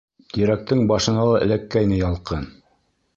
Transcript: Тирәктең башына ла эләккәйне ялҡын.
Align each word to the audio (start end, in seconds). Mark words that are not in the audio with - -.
Тирәктең 0.35 0.81
башына 0.93 1.27
ла 1.33 1.43
эләккәйне 1.49 1.99
ялҡын. 2.03 2.49